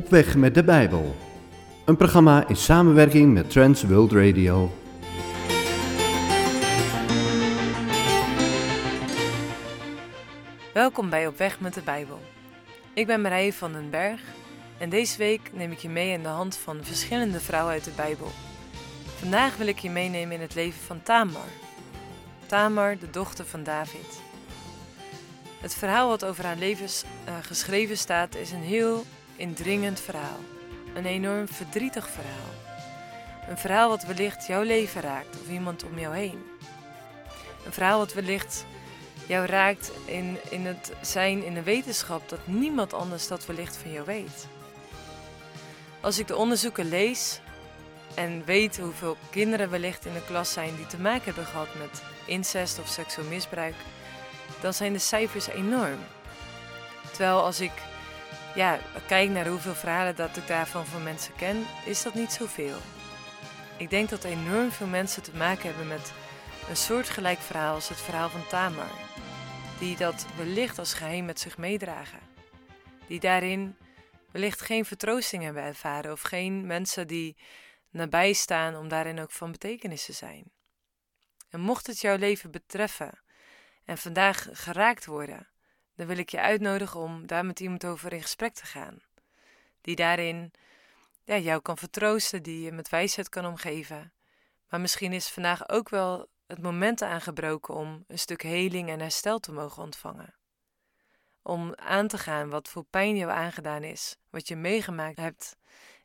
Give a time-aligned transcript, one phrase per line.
[0.00, 1.16] Op weg met de Bijbel.
[1.84, 4.70] Een programma in samenwerking met Trans World Radio.
[10.72, 12.20] Welkom bij Op weg met de Bijbel.
[12.94, 14.20] Ik ben Marije van den Berg
[14.78, 17.92] en deze week neem ik je mee in de hand van verschillende vrouwen uit de
[17.96, 18.30] Bijbel.
[19.18, 21.48] Vandaag wil ik je meenemen in het leven van Tamar.
[22.46, 24.20] Tamar, de dochter van David.
[25.60, 29.04] Het verhaal wat over haar leven uh, geschreven staat is een heel
[29.40, 30.38] indringend verhaal.
[30.94, 32.54] Een enorm verdrietig verhaal.
[33.48, 36.42] Een verhaal wat wellicht jouw leven raakt of iemand om jou heen.
[37.66, 38.64] Een verhaal wat wellicht
[39.26, 43.92] jou raakt in, in het zijn in de wetenschap dat niemand anders dat wellicht van
[43.92, 44.46] jou weet.
[46.00, 47.40] Als ik de onderzoeken lees
[48.14, 52.02] en weet hoeveel kinderen wellicht in de klas zijn die te maken hebben gehad met
[52.26, 53.74] incest of seksueel misbruik,
[54.60, 55.98] dan zijn de cijfers enorm.
[57.10, 57.72] Terwijl als ik
[58.54, 62.76] ja, kijk naar hoeveel verhalen dat ik daarvan van mensen ken, is dat niet zoveel.
[63.78, 66.12] Ik denk dat enorm veel mensen te maken hebben met
[66.68, 68.90] een soortgelijk verhaal als het verhaal van Tamar,
[69.78, 72.20] die dat wellicht als geheim met zich meedragen,
[73.06, 73.76] die daarin
[74.32, 77.36] wellicht geen vertroosting hebben ervaren of geen mensen die
[77.90, 80.52] nabij staan om daarin ook van betekenis te zijn.
[81.50, 83.22] En mocht het jouw leven betreffen
[83.84, 85.48] en vandaag geraakt worden,
[86.00, 88.98] dan wil ik je uitnodigen om daar met iemand over in gesprek te gaan.
[89.80, 90.52] Die daarin
[91.24, 94.12] ja, jou kan vertroosten, die je met wijsheid kan omgeven.
[94.68, 99.38] Maar misschien is vandaag ook wel het moment aangebroken om een stuk heling en herstel
[99.38, 100.34] te mogen ontvangen.
[101.42, 105.56] Om aan te gaan wat voor pijn jou aangedaan is, wat je meegemaakt hebt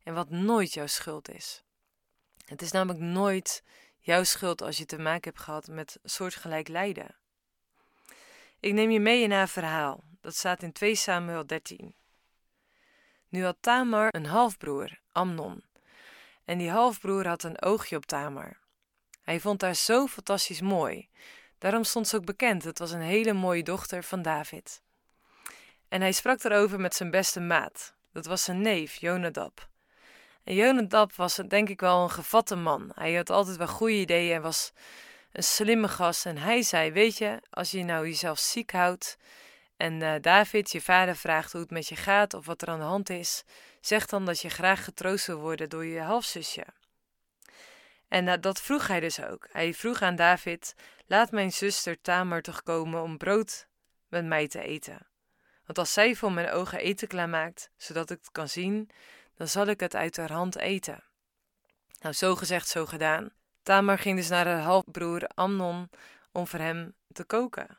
[0.04, 1.64] en wat nooit jouw schuld is.
[2.46, 3.64] Het is namelijk nooit
[4.00, 7.16] jouw schuld als je te maken hebt gehad met soortgelijk lijden.
[8.60, 10.04] Ik neem je mee in haar verhaal.
[10.22, 11.96] Dat staat in 2 Samuel 13.
[13.30, 15.64] Nu had Tamar een halfbroer, Amnon.
[16.46, 18.58] En die halfbroer had een oogje op Tamar.
[19.22, 21.10] Hij vond haar zo fantastisch mooi.
[21.58, 22.64] Daarom stond ze ook bekend.
[22.64, 24.82] Het was een hele mooie dochter van David.
[25.88, 27.94] En hij sprak erover met zijn beste maat.
[28.14, 29.70] Dat was zijn neef, Jonadab.
[30.44, 32.92] En Jonadab was denk ik wel een gevatte man.
[32.96, 34.72] Hij had altijd wel goede ideeën en was
[35.36, 36.26] een slimme gast.
[36.26, 39.18] En hij zei: Weet je, als je nou jezelf ziek houdt.
[39.78, 42.80] en uh, David, je vader, vraagt hoe het met je gaat of wat er aan
[42.80, 43.44] de hand is.
[43.82, 46.66] zeg dan dat je graag getroost wil worden door je halfzusje.
[48.08, 49.48] En uh, dat vroeg hij dus ook.
[49.52, 50.76] Hij vroeg aan David:
[51.06, 53.68] Laat mijn zuster Tamar toch komen om brood
[54.08, 55.08] met mij te eten.
[55.66, 58.90] Want als zij voor mijn ogen eten klaarmaakt, zodat ik het kan zien,
[59.36, 61.04] dan zal ik het uit haar hand eten.
[62.00, 63.32] Nou, zo gezegd, zo gedaan.
[63.66, 65.90] Tamar ging dus naar haar halfbroer Amnon
[66.32, 67.78] om voor hem te koken.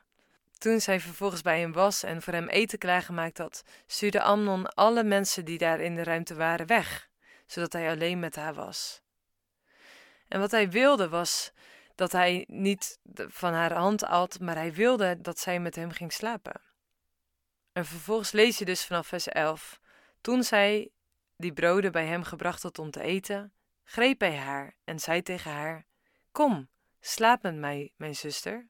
[0.57, 5.03] Toen zij vervolgens bij hem was en voor hem eten klaargemaakt had, stuurde Amnon alle
[5.03, 7.09] mensen die daar in de ruimte waren weg,
[7.45, 9.01] zodat hij alleen met haar was.
[10.27, 11.51] En wat hij wilde was
[11.95, 16.13] dat hij niet van haar hand at, maar hij wilde dat zij met hem ging
[16.13, 16.61] slapen.
[17.73, 19.79] En vervolgens lees je dus vanaf vers 11.
[20.21, 20.89] Toen zij
[21.37, 23.51] die broden bij hem gebracht had om te eten,
[23.89, 25.85] greep hij haar en zei tegen haar:
[26.31, 28.67] Kom, slaap met mij, mijn zuster.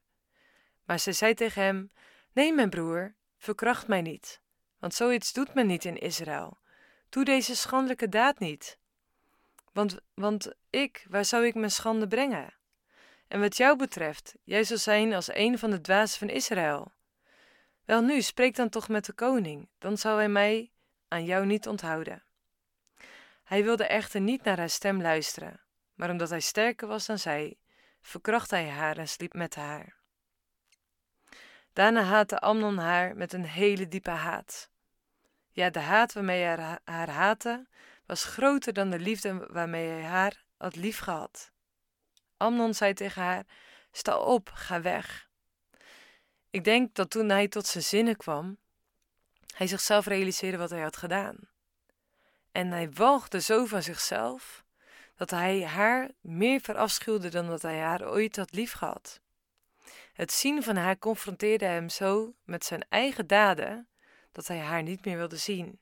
[0.84, 1.92] Maar zij zei tegen hem:
[2.32, 4.42] Nee, mijn broer, verkracht mij niet,
[4.80, 6.58] want zoiets doet men niet in Israël.
[7.10, 8.78] Doe deze schandelijke daad niet.
[9.74, 12.54] Want, want ik, waar zou ik mijn schande brengen?
[13.28, 16.92] En wat jou betreft, jij zal zijn als een van de dwazen van Israël.
[17.86, 20.72] Welnu, spreek dan toch met de koning, dan zal hij mij
[21.08, 22.24] aan jou niet onthouden.
[23.48, 25.62] Hij wilde echter niet naar haar stem luisteren,
[25.94, 27.58] maar omdat hij sterker was dan zij,
[28.02, 29.96] verkracht hij haar en sliep met haar.
[31.74, 34.70] Daarna haatte Amnon haar met een hele diepe haat.
[35.52, 37.68] Ja, de haat waarmee hij haar, haar haatte,
[38.06, 41.52] was groter dan de liefde waarmee hij haar had liefgehad.
[42.38, 43.46] Amnon zei tegen haar:
[43.92, 45.30] Sta op, ga weg.
[46.50, 48.58] Ik denk dat toen hij tot zijn zinnen kwam,
[49.56, 51.56] hij zichzelf realiseerde wat hij had gedaan.
[52.58, 54.64] En hij walgde zo van zichzelf
[55.16, 59.20] dat hij haar meer verafschuwde dan dat hij haar ooit had liefgehad.
[60.14, 63.88] Het zien van haar confronteerde hem zo met zijn eigen daden
[64.32, 65.80] dat hij haar niet meer wilde zien,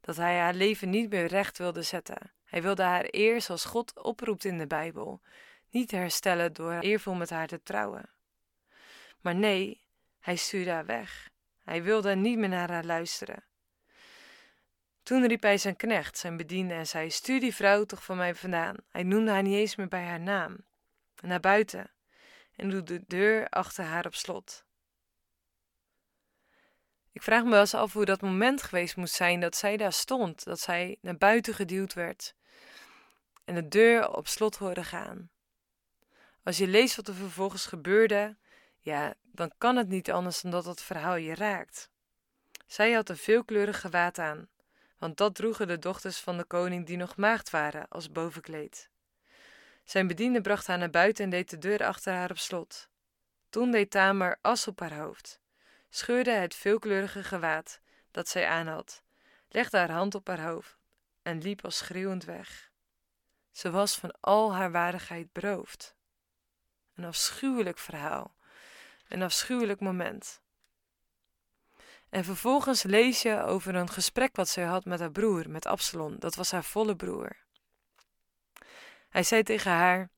[0.00, 2.32] dat hij haar leven niet meer recht wilde zetten.
[2.44, 5.20] Hij wilde haar eer zoals God oproept in de Bijbel,
[5.70, 8.10] niet herstellen door eervol met haar te trouwen.
[9.20, 9.80] Maar nee,
[10.20, 11.30] hij stuurde haar weg.
[11.64, 13.44] Hij wilde niet meer naar haar luisteren.
[15.06, 18.34] Toen riep hij zijn knecht, zijn bediende, en zei: Stuur die vrouw toch van mij
[18.34, 18.76] vandaan.
[18.88, 20.56] Hij noemde haar niet eens meer bij haar naam.
[21.20, 21.90] Naar buiten
[22.56, 24.64] en doe de deur achter haar op slot.
[27.12, 29.92] Ik vraag me wel eens af hoe dat moment geweest moest zijn dat zij daar
[29.92, 32.34] stond, dat zij naar buiten geduwd werd
[33.44, 35.30] en de deur op slot hoorde gaan.
[36.42, 38.36] Als je leest wat er vervolgens gebeurde,
[38.78, 41.90] ja, dan kan het niet anders dan dat het verhaal je raakt.
[42.66, 44.48] Zij had een veelkleurig gewaad aan,
[44.98, 48.90] want dat droegen de dochters van de koning die nog maagd waren als bovenkleed.
[49.84, 52.88] Zijn bediende bracht haar naar buiten en deed de deur achter haar op slot.
[53.50, 55.40] Toen deed Tamar as op haar hoofd,
[55.88, 59.02] scheurde het veelkleurige gewaad dat zij aan had,
[59.48, 60.76] legde haar hand op haar hoofd
[61.22, 62.70] en liep als schreeuwend weg.
[63.50, 65.94] Ze was van al haar waardigheid beroofd.
[66.94, 68.34] Een afschuwelijk verhaal,
[69.08, 70.40] een afschuwelijk moment.
[72.10, 76.18] En vervolgens lees je over een gesprek wat zij had met haar broer, met Absalom.
[76.18, 77.36] Dat was haar volle broer.
[79.08, 80.10] Hij zei tegen haar: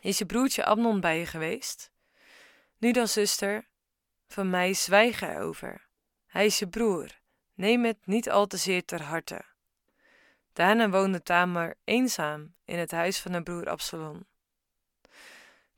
[0.00, 1.90] Is je broertje Amnon bij je geweest?
[2.78, 3.68] Nu dan, zuster,
[4.28, 5.86] van mij zwijg erover.
[6.26, 7.08] Hij is je broer.
[7.54, 9.44] Neem het niet al te zeer ter harte.
[10.52, 14.26] Daarna woonde Tamar eenzaam in het huis van haar broer Absalom.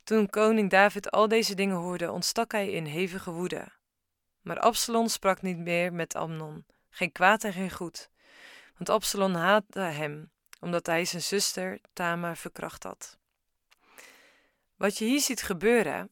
[0.03, 3.71] Toen koning David al deze dingen hoorde, ontstak hij in hevige woede.
[4.43, 8.09] Maar Absalom sprak niet meer met Amnon, geen kwaad en geen goed,
[8.73, 13.17] want Absalom haatte hem, omdat hij zijn zuster Tamar verkracht had.
[14.75, 16.09] Wat je hier ziet gebeuren,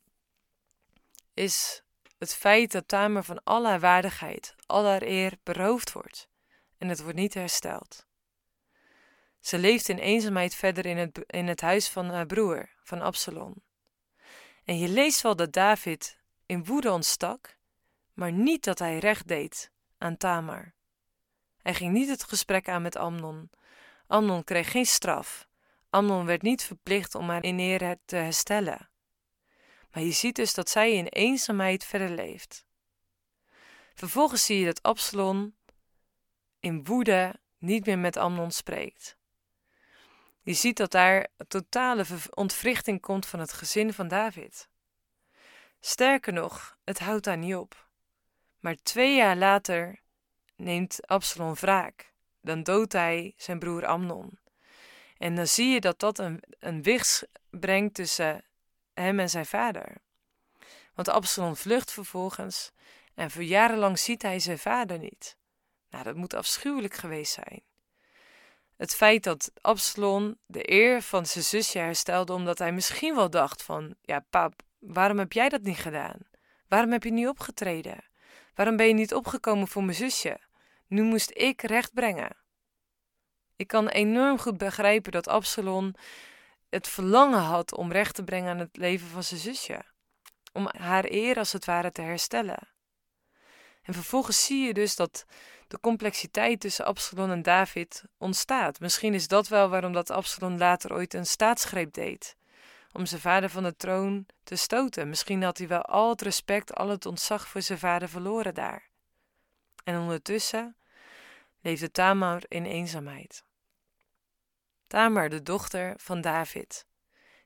[1.33, 1.83] is
[2.17, 6.29] het feit dat Tamar van al haar waardigheid, al haar eer beroofd wordt
[6.77, 8.05] en het wordt niet hersteld.
[9.39, 13.63] Ze leeft in eenzaamheid verder in het, in het huis van haar broer, van Absalom.
[14.63, 17.57] En je leest wel dat David in woede ontstak,
[18.13, 20.73] maar niet dat hij recht deed aan Tamar.
[21.61, 23.49] Hij ging niet het gesprek aan met Amnon.
[24.07, 25.47] Amnon kreeg geen straf.
[25.89, 28.89] Amnon werd niet verplicht om haar in eer te herstellen.
[29.91, 32.65] Maar je ziet dus dat zij in eenzaamheid verder leeft.
[33.93, 35.55] Vervolgens zie je dat Absalom
[36.59, 39.17] in woede niet meer met Amnon spreekt.
[40.41, 44.69] Je ziet dat daar totale ontwrichting komt van het gezin van David.
[45.79, 47.89] Sterker nog, het houdt daar niet op.
[48.61, 49.99] Maar twee jaar later
[50.55, 52.13] neemt Absalom wraak.
[52.41, 54.39] Dan doodt hij zijn broer Amnon.
[55.17, 58.43] En dan zie je dat dat een, een wicht brengt tussen
[58.93, 59.97] hem en zijn vader.
[60.93, 62.71] Want Absalom vlucht vervolgens
[63.13, 65.37] en voor jarenlang ziet hij zijn vader niet.
[65.89, 67.61] Nou, dat moet afschuwelijk geweest zijn.
[68.77, 73.63] Het feit dat Absalom de eer van zijn zusje herstelde omdat hij misschien wel dacht
[73.63, 76.17] van, ja pap, waarom heb jij dat niet gedaan?
[76.67, 78.10] Waarom heb je niet opgetreden?
[78.55, 80.39] Waarom ben je niet opgekomen voor mijn zusje?
[80.87, 82.35] Nu moest ik recht brengen.
[83.55, 85.93] Ik kan enorm goed begrijpen dat Absalom
[86.69, 89.81] het verlangen had om recht te brengen aan het leven van zijn zusje.
[90.53, 92.67] Om haar eer als het ware te herstellen.
[93.81, 95.25] En vervolgens zie je dus dat
[95.67, 98.79] de complexiteit tussen Absalom en David ontstaat.
[98.79, 102.35] Misschien is dat wel waarom dat Absalom later ooit een staatsgreep deed.
[102.93, 105.09] Om zijn vader van de troon te stoten.
[105.09, 108.89] Misschien had hij wel al het respect, al het ontzag voor zijn vader verloren daar.
[109.83, 110.75] En ondertussen
[111.61, 113.43] leefde Tamar in eenzaamheid.
[114.87, 116.85] Tamar, de dochter van David,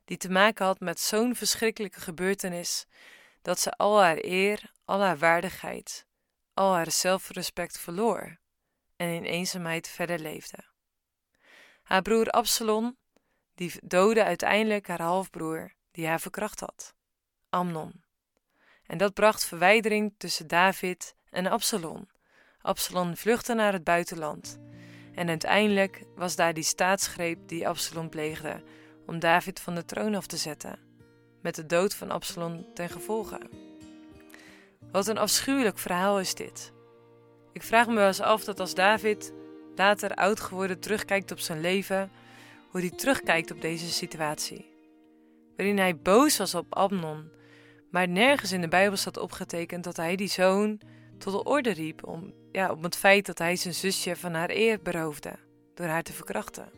[0.05, 2.85] die te maken had met zo'n verschrikkelijke gebeurtenis
[3.41, 6.05] dat ze al haar eer, al haar waardigheid,
[6.53, 8.37] al haar zelfrespect verloor
[8.95, 10.57] en in eenzaamheid verder leefde.
[11.83, 12.97] Haar broer Absalom,
[13.55, 16.93] die doodde uiteindelijk haar halfbroer, die haar verkracht had,
[17.49, 18.03] Amnon.
[18.85, 22.07] En dat bracht verwijdering tussen David en Absalom.
[22.61, 24.59] Absalom vluchtte naar het buitenland.
[25.13, 28.63] En uiteindelijk was daar die staatsgreep die Absalom pleegde
[29.05, 30.79] om David van de troon af te zetten,
[31.41, 33.39] met de dood van Absalom ten gevolge.
[34.91, 36.73] Wat een afschuwelijk verhaal is dit.
[37.53, 39.33] Ik vraag me wel eens af dat als David
[39.75, 42.11] later oud geworden terugkijkt op zijn leven,
[42.75, 44.65] hoe hij terugkijkt op deze situatie.
[45.57, 47.31] Waarin hij boos was op Amnon,
[47.91, 50.79] maar nergens in de Bijbel staat opgetekend dat hij die zoon
[51.17, 54.49] tot de orde riep om, ja, om het feit dat hij zijn zusje van haar
[54.49, 55.35] eer beroofde
[55.73, 56.69] door haar te verkrachten.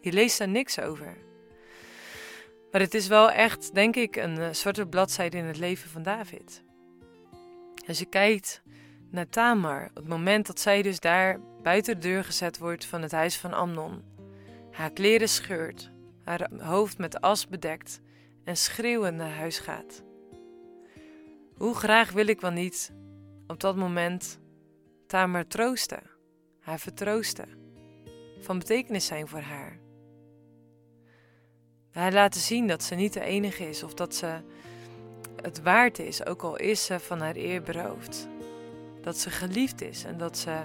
[0.00, 1.16] Je leest daar niks over.
[2.70, 6.02] Maar het is wel echt, denk ik, een uh, zwarte bladzijde in het leven van
[6.02, 6.62] David.
[7.86, 8.62] Als je kijkt
[9.10, 13.12] naar Tamar, het moment dat zij dus daar buiten de deur gezet wordt van het
[13.12, 14.14] huis van Amnon,
[14.76, 15.90] haar kleren scheurt,
[16.24, 18.00] haar hoofd met as bedekt
[18.44, 20.02] en schreeuwend naar huis gaat.
[21.54, 22.92] Hoe graag wil ik wel niet
[23.46, 24.38] op dat moment
[25.06, 26.02] Tamar troosten,
[26.60, 27.48] haar vertroosten,
[28.40, 29.78] van betekenis zijn voor haar.
[31.90, 34.40] Haar laten zien dat ze niet de enige is of dat ze
[35.42, 38.28] het waard is, ook al is ze van haar eer beroofd.
[39.00, 40.58] dat ze geliefd is en dat ze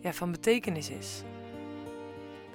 [0.00, 1.22] ja, van betekenis is.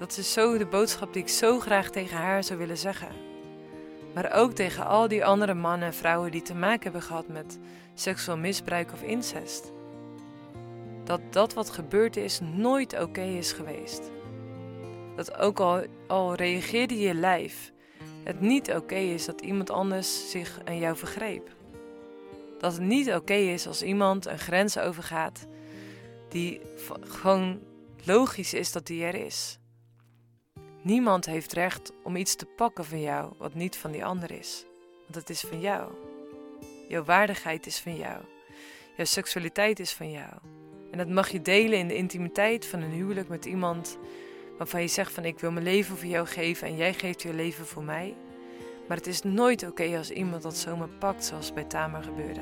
[0.00, 3.08] Dat is zo de boodschap die ik zo graag tegen haar zou willen zeggen.
[4.14, 7.58] Maar ook tegen al die andere mannen en vrouwen die te maken hebben gehad met
[7.94, 9.72] seksueel misbruik of incest.
[11.04, 14.10] Dat dat wat gebeurd is nooit oké is geweest.
[15.16, 15.60] Dat ook
[16.06, 17.72] al, reageerde je lijf,
[18.24, 21.50] het niet oké is dat iemand anders zich aan jou vergreep.
[22.58, 25.46] Dat het niet oké is als iemand een grens overgaat
[26.28, 26.60] die
[27.00, 27.60] gewoon
[28.04, 29.59] logisch is dat die er is.
[30.82, 34.64] Niemand heeft recht om iets te pakken van jou wat niet van die ander is.
[35.02, 35.92] Want het is van jou.
[36.88, 38.22] Jouw waardigheid is van jou.
[38.96, 40.32] Jouw seksualiteit is van jou.
[40.90, 43.98] En dat mag je delen in de intimiteit van een huwelijk met iemand
[44.58, 47.34] waarvan je zegt van ik wil mijn leven voor jou geven en jij geeft je
[47.34, 48.14] leven voor mij.
[48.88, 52.40] Maar het is nooit oké als iemand dat zomaar pakt zoals bij Tamar gebeurde.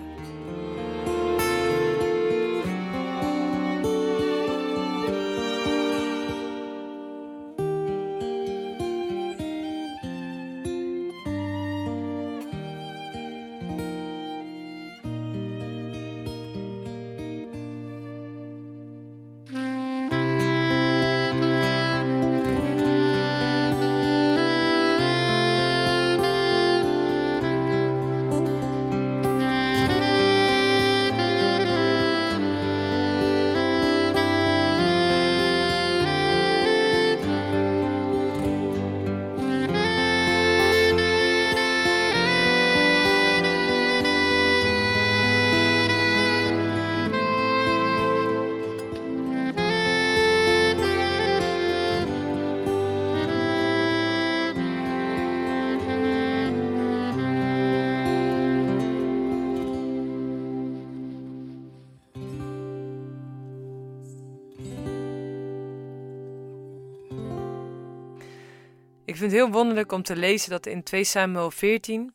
[69.19, 72.15] Vind het heel wonderlijk om te lezen dat in 2 Samuel 14,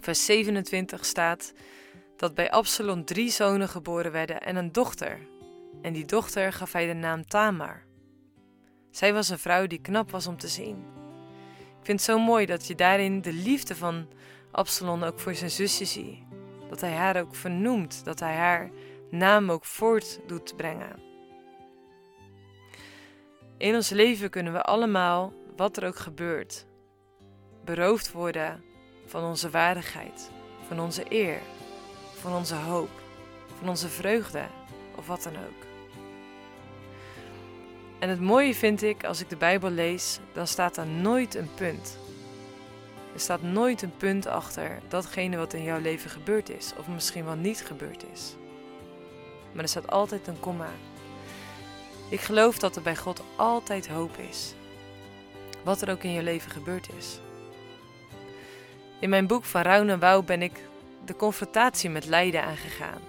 [0.00, 1.52] vers 27 staat
[2.16, 5.18] dat bij Absalom drie zonen geboren werden en een dochter.
[5.82, 7.82] En die dochter gaf hij de naam Tamar.
[8.90, 10.76] Zij was een vrouw die knap was om te zien.
[11.78, 14.08] Ik vind het zo mooi dat je daarin de liefde van
[14.50, 16.18] Absalom ook voor zijn zusje ziet.
[16.68, 18.70] Dat hij haar ook vernoemt, dat hij haar
[19.10, 21.02] naam ook voort doet brengen.
[23.58, 26.66] In ons leven kunnen we allemaal wat er ook gebeurt,
[27.64, 28.64] beroofd worden
[29.06, 30.30] van onze waardigheid,
[30.66, 31.38] van onze eer,
[32.14, 32.90] van onze hoop,
[33.58, 34.44] van onze vreugde
[34.96, 35.70] of wat dan ook.
[37.98, 41.54] En het mooie vind ik, als ik de Bijbel lees, dan staat er nooit een
[41.54, 41.98] punt.
[43.14, 47.24] Er staat nooit een punt achter datgene wat in jouw leven gebeurd is, of misschien
[47.24, 48.34] wel niet gebeurd is.
[49.52, 50.70] Maar er staat altijd een komma.
[52.08, 54.54] Ik geloof dat er bij God altijd hoop is
[55.64, 57.20] wat er ook in je leven gebeurd is.
[59.00, 60.52] In mijn boek Van Rouw en Wouw ben ik
[61.04, 63.00] de confrontatie met lijden aangegaan.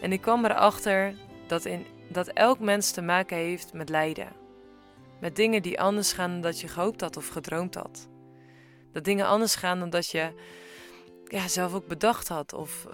[0.00, 1.14] En ik kwam erachter
[1.46, 4.28] dat, in, dat elk mens te maken heeft met lijden.
[5.20, 8.08] Met dingen die anders gaan dan dat je gehoopt had of gedroomd had.
[8.92, 10.32] Dat dingen anders gaan dan dat je
[11.24, 12.86] ja, zelf ook bedacht had of,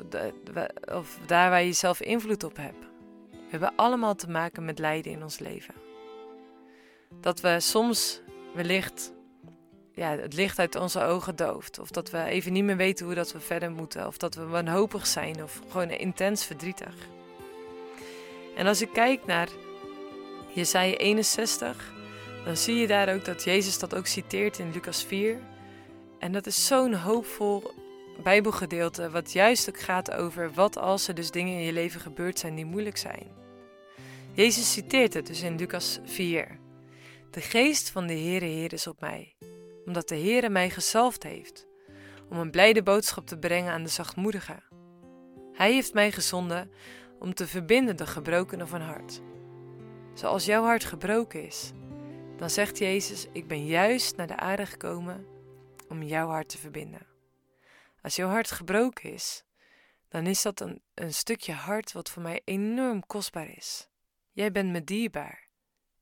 [0.92, 2.84] of daar waar je zelf invloed op hebt.
[3.30, 5.74] We hebben allemaal te maken met lijden in ons leven.
[7.20, 8.20] Dat we soms
[8.54, 9.12] wellicht
[9.94, 11.78] ja, het licht uit onze ogen dooft.
[11.78, 14.06] Of dat we even niet meer weten hoe dat we verder moeten.
[14.06, 16.94] Of dat we wanhopig zijn of gewoon intens verdrietig.
[18.56, 19.48] En als ik kijk naar
[20.54, 21.92] Jesaja 61,
[22.44, 25.38] dan zie je daar ook dat Jezus dat ook citeert in Lucas 4.
[26.18, 27.72] En dat is zo'n hoopvol
[28.22, 32.38] Bijbelgedeelte, wat juist ook gaat over wat als er dus dingen in je leven gebeurd
[32.38, 33.26] zijn die moeilijk zijn.
[34.32, 36.58] Jezus citeert het dus in Lucas 4.
[37.34, 39.36] De geest van de Heere Heer is op mij,
[39.84, 41.66] omdat de Heere mij gezalfd heeft,
[42.30, 44.62] om een blijde boodschap te brengen aan de zachtmoedigen.
[45.52, 46.70] Hij heeft mij gezonden
[47.18, 49.20] om te verbinden de gebrokenen van hart.
[50.12, 51.72] Zoals jouw hart gebroken is,
[52.36, 55.26] dan zegt Jezus: Ik ben juist naar de aarde gekomen
[55.88, 57.06] om jouw hart te verbinden.
[58.02, 59.44] Als jouw hart gebroken is,
[60.08, 63.88] dan is dat een, een stukje hart wat voor mij enorm kostbaar is.
[64.32, 65.43] Jij bent me dierbaar.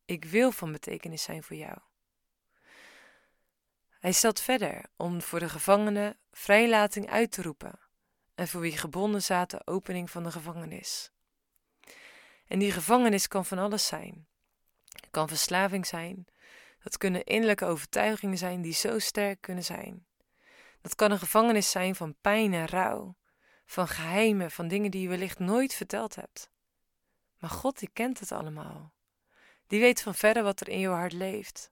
[0.04, 1.78] Ik wil van betekenis zijn voor jou.
[3.88, 7.78] Hij stelt verder om voor de gevangenen vrijlating uit te roepen
[8.34, 11.12] en voor wie gebonden zaten opening van de gevangenis.
[12.46, 14.26] En die gevangenis kan van alles zijn.
[14.84, 16.26] Het kan verslaving zijn,
[16.82, 20.06] dat kunnen innerlijke overtuigingen zijn die zo sterk kunnen zijn.
[20.80, 23.16] Dat kan een gevangenis zijn van pijn en rouw,
[23.64, 26.50] van geheimen, van dingen die je wellicht nooit verteld hebt.
[27.38, 28.92] Maar God die kent het allemaal.
[29.72, 31.70] Die weet van verre wat er in jouw hart leeft.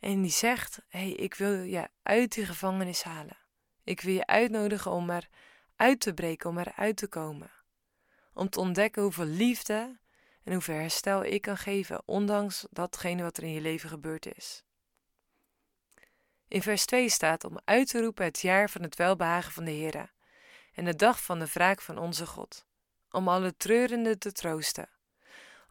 [0.00, 3.36] En die zegt: Hé, hey, ik wil je uit die gevangenis halen.
[3.84, 5.28] Ik wil je uitnodigen om er
[5.76, 7.50] uit te breken, om eruit te komen.
[8.34, 9.98] Om te ontdekken hoeveel liefde
[10.42, 14.64] en hoeveel herstel ik kan geven, ondanks datgene wat er in je leven gebeurd is.
[16.48, 19.70] In vers 2 staat om uit te roepen het jaar van het welbehagen van de
[19.70, 20.12] Heer
[20.74, 22.66] en de dag van de wraak van onze God,
[23.10, 24.88] om alle treurenden te troosten,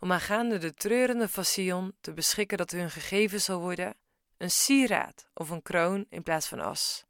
[0.04, 3.96] om aangaande de treurende van Sion te beschikken dat hun gegeven zal worden
[4.38, 7.06] een sieraad of een kroon in plaats van as,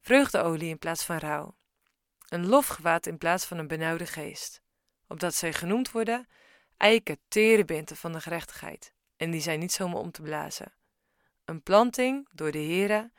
[0.00, 1.56] vreugdeolie in plaats van rouw,
[2.28, 4.62] een lofgewaad in plaats van een benauwde geest,
[5.08, 6.28] opdat zij genoemd worden
[6.76, 10.72] eiken terebinten van de gerechtigheid, en die zijn niet zomaar om te blazen.
[11.44, 13.10] Een planting door de Heere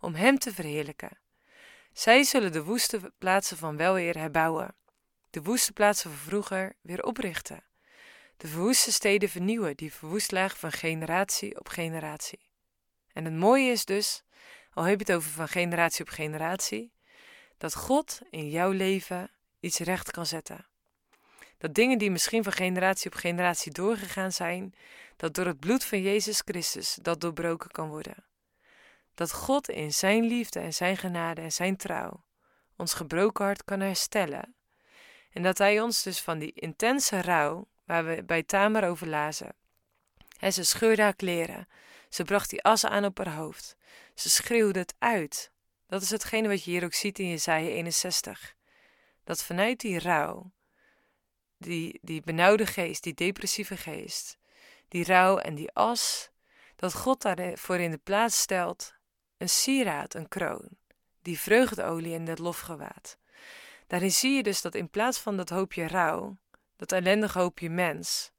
[0.00, 1.18] om hem te verheerlijken.
[1.92, 4.74] Zij zullen de woeste plaatsen van weleer herbouwen,
[5.30, 7.64] de woeste plaatsen van vroeger weer oprichten,
[8.42, 12.50] de verwoeste steden vernieuwen die verwoest lagen van generatie op generatie.
[13.12, 14.22] En het mooie is dus,
[14.72, 16.92] al heb je het over van generatie op generatie,
[17.58, 19.30] dat God in jouw leven
[19.60, 20.66] iets recht kan zetten.
[21.58, 24.74] Dat dingen die misschien van generatie op generatie doorgegaan zijn,
[25.16, 28.24] dat door het bloed van Jezus Christus dat doorbroken kan worden.
[29.14, 32.24] Dat God in Zijn liefde en Zijn genade en Zijn trouw
[32.76, 34.54] ons gebroken hart kan herstellen.
[35.32, 39.54] En dat Hij ons dus van die intense rouw, waar we bij Tamar over lazen,
[40.38, 41.68] en ze scheurde haar kleren,
[42.08, 43.76] ze bracht die as aan op haar hoofd,
[44.14, 45.50] ze schreeuwde het uit.
[45.86, 48.54] Dat is hetgene wat je hier ook ziet in Jesaja 61.
[49.24, 50.52] Dat vanuit die rouw,
[51.58, 54.38] die, die benauwde geest, die depressieve geest,
[54.88, 56.30] die rouw en die as,
[56.76, 58.94] dat God daarvoor in de plaats stelt
[59.36, 60.68] een sieraad, een kroon,
[61.22, 63.18] die vreugdeolie en dat lofgewaad.
[63.86, 66.36] Daarin zie je dus dat in plaats van dat hoopje rouw,
[66.82, 68.30] dat ellendige hoopje mens,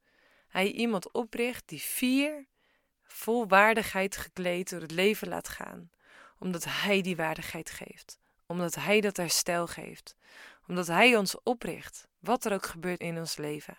[0.48, 2.46] hij iemand opricht die vier
[3.02, 5.90] vol waardigheid gekleed door het leven laat gaan,
[6.38, 10.16] omdat hij die waardigheid geeft, omdat hij dat herstel geeft,
[10.66, 13.78] omdat hij ons opricht, wat er ook gebeurt in ons leven.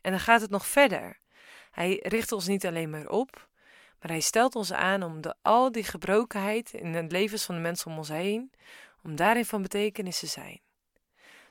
[0.00, 1.18] En dan gaat het nog verder.
[1.70, 3.48] Hij richt ons niet alleen maar op,
[4.00, 7.60] maar hij stelt ons aan om de, al die gebrokenheid in het levens van de
[7.60, 8.52] mensen om ons heen,
[9.02, 10.63] om daarin van betekenis te zijn.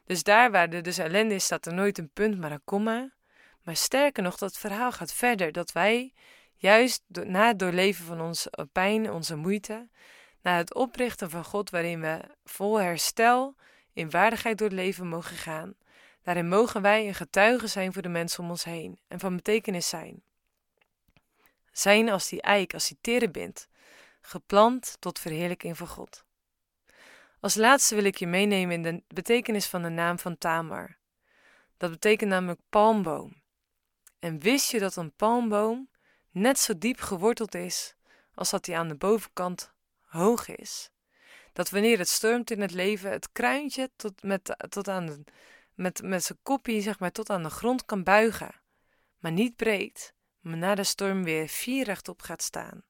[0.06, 3.12] Dus daar waar er dus ellende is, staat er nooit een punt, maar een komma.
[3.62, 6.14] Maar sterker nog, dat verhaal gaat verder, dat wij
[6.56, 9.90] juist na het doorleven van onze pijn, onze moeite,
[10.42, 13.56] na het oprichten van God, waarin we vol herstel,
[13.94, 15.76] in waardigheid door het leven mogen gaan,
[16.24, 19.90] daarin mogen wij een getuige zijn voor de mensen om ons heen en van betekenis
[19.90, 20.24] zijn.
[21.72, 23.68] Zijn als die eik, als die terebint,
[24.22, 26.23] geplant tot verheerlijking van God.
[27.44, 30.98] Als laatste wil ik je meenemen in de betekenis van de naam van Tamar.
[31.78, 33.42] Dat betekent namelijk palmboom.
[34.20, 35.90] En wist je dat een palmboom
[36.32, 37.96] net zo diep geworteld is
[38.36, 40.90] als dat hij aan de bovenkant hoog is?
[41.54, 45.24] Dat wanneer het stormt in het leven, het kruintje tot, met, tot aan de,
[45.74, 48.62] met, met zijn kopje zeg maar, tot aan de grond kan buigen,
[49.20, 52.84] maar niet breed, maar na de storm weer vier rechtop gaat staan.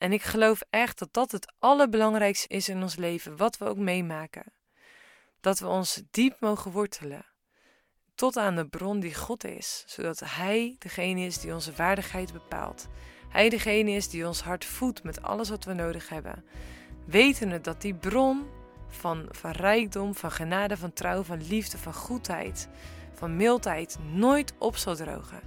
[0.00, 3.76] En ik geloof echt dat dat het allerbelangrijkste is in ons leven, wat we ook
[3.76, 4.52] meemaken.
[5.40, 7.26] Dat we ons diep mogen wortelen,
[8.14, 12.88] tot aan de bron die God is, zodat Hij degene is die onze waardigheid bepaalt.
[13.28, 16.44] Hij degene is die ons hart voedt met alles wat we nodig hebben.
[17.06, 18.46] Wetende dat die bron
[18.88, 22.68] van, van rijkdom, van genade, van trouw, van liefde, van goedheid,
[23.12, 25.40] van mildheid nooit op zal drogen,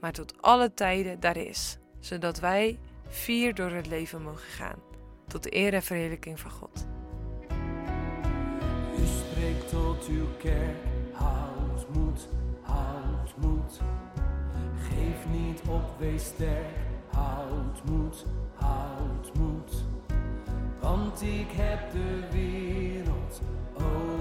[0.00, 2.78] maar tot alle tijden daar is, zodat wij
[3.12, 4.78] vier door het leven mogen gaan,
[5.26, 6.86] tot de eer en verheerlijking van God.
[8.98, 10.76] U spreekt tot uw kerk,
[11.12, 12.28] houd moed,
[12.62, 13.80] houd moed.
[14.76, 16.76] Geef niet op, wees sterk,
[17.10, 19.84] houd moed, houd moed.
[20.80, 23.40] Want ik heb de wereld
[23.74, 24.11] overwonnen.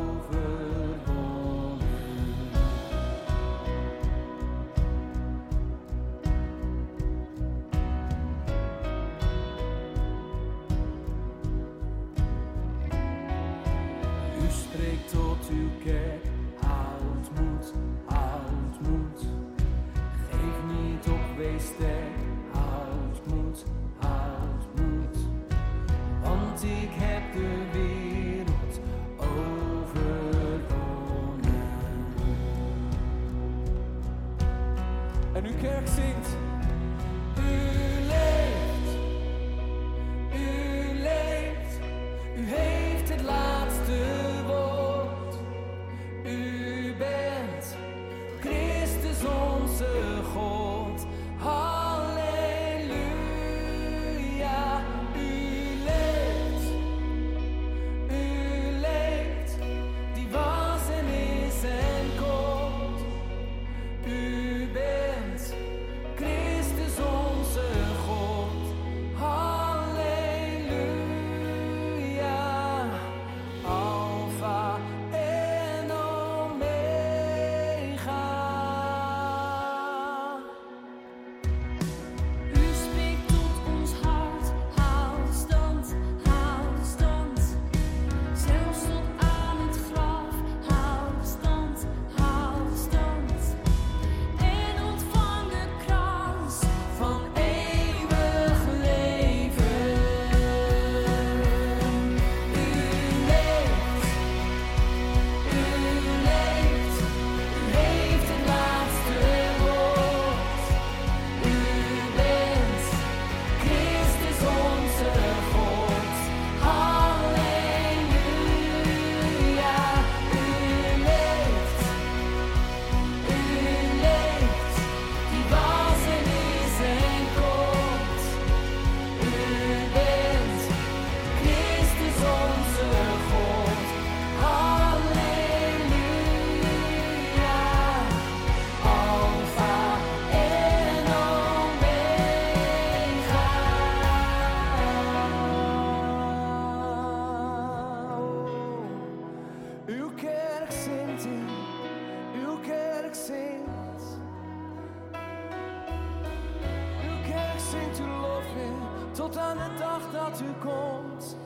[159.41, 161.37] Aan de dag dat u komt,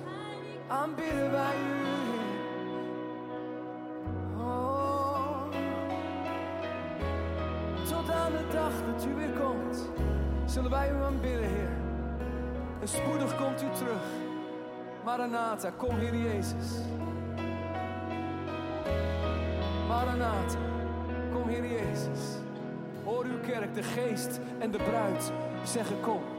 [0.67, 1.85] aanbidden wij u.
[4.37, 5.41] Oh.
[7.89, 9.89] Tot aan de dag dat u weer komt,
[10.45, 11.71] zullen wij u aanbidden, Heer.
[12.81, 14.03] En spoedig komt u terug.
[15.03, 16.79] Maranatha, kom Heer Jezus.
[19.87, 20.59] Maranatha,
[21.33, 22.21] kom Heer Jezus.
[23.03, 25.31] Hoor uw kerk, de geest en de bruid
[25.63, 26.34] zeggen kom.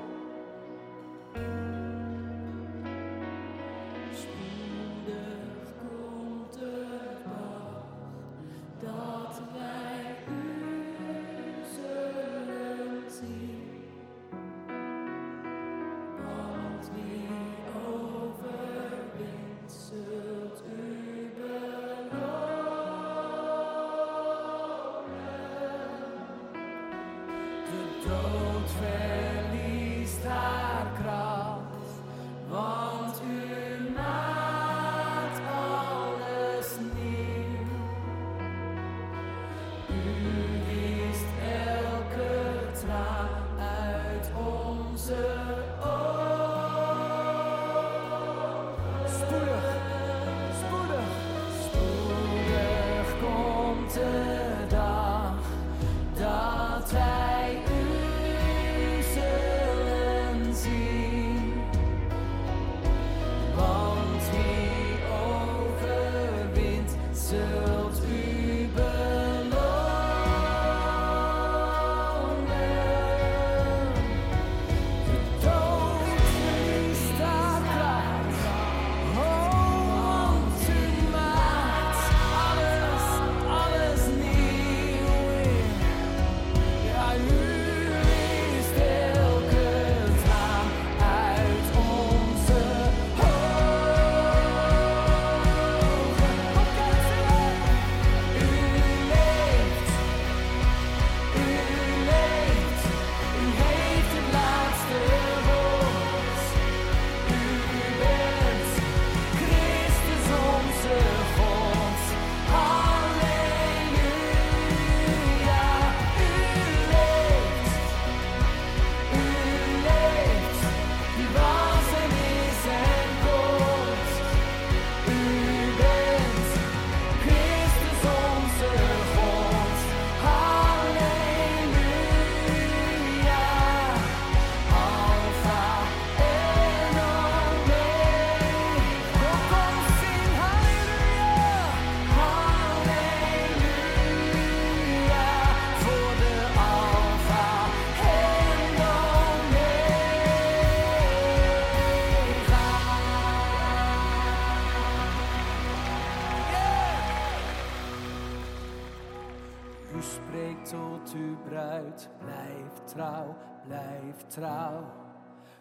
[159.96, 164.85] U spreekt tot uw bruid, blijf trouw, blijf trouw.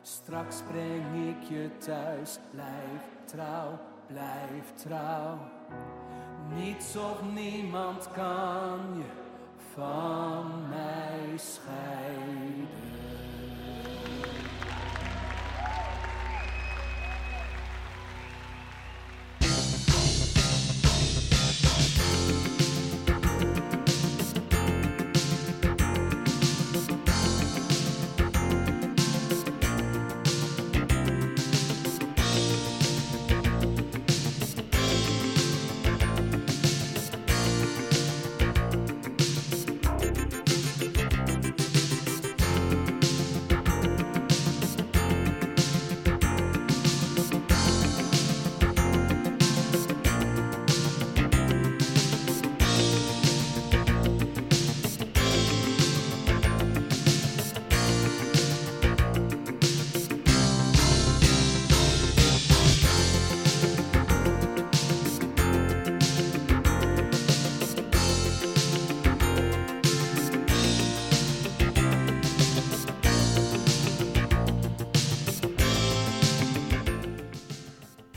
[0.01, 5.37] Straks breng ik je thuis, blijf trouw, blijf trouw.
[6.55, 9.09] Niets of niemand kan je
[9.73, 13.04] van mij scheiden.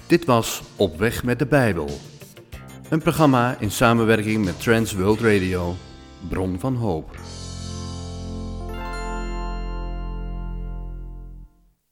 [0.09, 1.89] Dit was Op weg met de Bijbel.
[2.89, 5.77] Een programma in samenwerking met Trans World Radio,
[6.29, 7.17] Bron van Hoop.